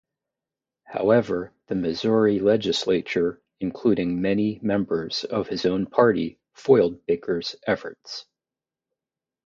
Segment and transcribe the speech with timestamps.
[0.85, 8.25] However, the Missouri legislature, including many members of his own party, foiled Baker's efforts.